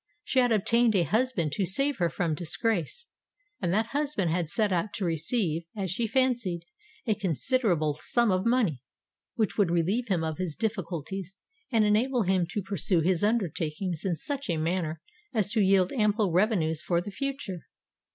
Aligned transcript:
She 0.23 0.39
had 0.39 0.51
obtained 0.51 0.95
a 0.95 1.03
husband 1.03 1.51
to 1.51 1.63
save 1.67 1.97
her 1.97 2.09
from 2.09 2.33
disgrace; 2.33 3.07
and 3.61 3.71
that 3.71 3.89
husband 3.91 4.31
had 4.31 4.49
set 4.49 4.73
out 4.73 4.93
to 4.95 5.05
receive, 5.05 5.63
as 5.75 5.91
she 5.91 6.07
fancied, 6.07 6.63
a 7.05 7.13
considerable 7.13 7.93
sum 7.93 8.31
of 8.31 8.43
money, 8.43 8.81
which 9.35 9.59
would 9.59 9.69
relieve 9.69 10.07
him 10.07 10.23
of 10.23 10.39
his 10.39 10.55
difficulties, 10.55 11.37
and 11.71 11.85
enable 11.85 12.23
him 12.23 12.47
to 12.49 12.63
pursue 12.63 13.01
his 13.01 13.23
undertakings 13.23 14.03
in 14.03 14.15
such 14.15 14.49
a 14.49 14.57
manner 14.57 15.01
as 15.35 15.51
to 15.51 15.61
yield 15.61 15.93
ample 15.93 16.31
revenues 16.31 16.81
for 16.81 16.99
the 16.99 17.11
future! 17.11 17.67